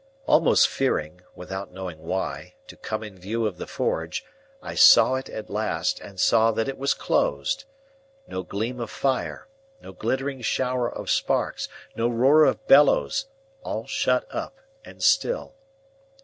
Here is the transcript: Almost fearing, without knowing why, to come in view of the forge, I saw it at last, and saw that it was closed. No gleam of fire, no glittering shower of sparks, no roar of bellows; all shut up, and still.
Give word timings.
Almost 0.25 0.67
fearing, 0.67 1.21
without 1.35 1.71
knowing 1.73 1.99
why, 1.99 2.55
to 2.65 2.75
come 2.75 3.03
in 3.03 3.19
view 3.19 3.45
of 3.45 3.57
the 3.59 3.67
forge, 3.67 4.25
I 4.59 4.73
saw 4.73 5.13
it 5.13 5.29
at 5.29 5.47
last, 5.47 5.99
and 5.99 6.19
saw 6.19 6.49
that 6.53 6.67
it 6.67 6.79
was 6.79 6.95
closed. 6.95 7.65
No 8.27 8.41
gleam 8.41 8.79
of 8.79 8.89
fire, 8.89 9.47
no 9.79 9.91
glittering 9.91 10.41
shower 10.41 10.91
of 10.91 11.11
sparks, 11.11 11.69
no 11.95 12.07
roar 12.07 12.45
of 12.45 12.65
bellows; 12.65 13.27
all 13.61 13.85
shut 13.85 14.25
up, 14.33 14.57
and 14.83 15.03
still. 15.03 15.53